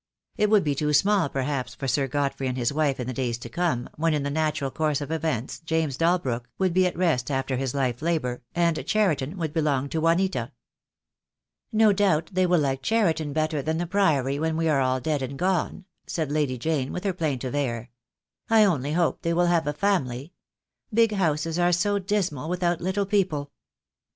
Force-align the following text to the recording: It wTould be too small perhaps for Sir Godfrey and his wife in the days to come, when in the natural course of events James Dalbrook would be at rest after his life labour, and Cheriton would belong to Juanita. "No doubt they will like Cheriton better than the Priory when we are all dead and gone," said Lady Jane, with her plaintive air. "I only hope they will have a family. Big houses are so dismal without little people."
It 0.35 0.49
wTould 0.49 0.63
be 0.63 0.73
too 0.73 0.93
small 0.93 1.29
perhaps 1.29 1.75
for 1.75 1.87
Sir 1.87 2.07
Godfrey 2.07 2.47
and 2.47 2.57
his 2.57 2.73
wife 2.73 2.99
in 2.99 3.05
the 3.05 3.13
days 3.13 3.37
to 3.37 3.49
come, 3.49 3.87
when 3.97 4.15
in 4.15 4.23
the 4.23 4.31
natural 4.31 4.71
course 4.71 4.99
of 4.99 5.11
events 5.11 5.59
James 5.59 5.95
Dalbrook 5.95 6.45
would 6.57 6.73
be 6.73 6.87
at 6.87 6.97
rest 6.97 7.29
after 7.29 7.55
his 7.55 7.75
life 7.75 8.01
labour, 8.01 8.41
and 8.55 8.83
Cheriton 8.87 9.37
would 9.37 9.53
belong 9.53 9.89
to 9.89 10.01
Juanita. 10.01 10.53
"No 11.71 11.93
doubt 11.93 12.31
they 12.33 12.47
will 12.47 12.57
like 12.61 12.81
Cheriton 12.81 13.31
better 13.31 13.61
than 13.61 13.77
the 13.77 13.85
Priory 13.85 14.39
when 14.39 14.57
we 14.57 14.67
are 14.67 14.81
all 14.81 14.99
dead 14.99 15.21
and 15.21 15.37
gone," 15.37 15.85
said 16.07 16.31
Lady 16.31 16.57
Jane, 16.57 16.91
with 16.91 17.03
her 17.03 17.13
plaintive 17.13 17.53
air. 17.53 17.91
"I 18.49 18.63
only 18.65 18.93
hope 18.93 19.21
they 19.21 19.35
will 19.35 19.45
have 19.45 19.67
a 19.67 19.71
family. 19.71 20.33
Big 20.91 21.11
houses 21.11 21.59
are 21.59 21.71
so 21.71 21.99
dismal 21.99 22.49
without 22.49 22.81
little 22.81 23.05
people." 23.05 23.51